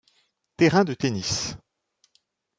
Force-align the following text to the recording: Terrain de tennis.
Terrain 0.57 0.83
de 0.83 0.95
tennis. 0.95 1.55